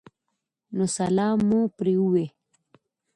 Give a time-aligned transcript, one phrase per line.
[0.75, 2.25] نو سلام مو پرې ووې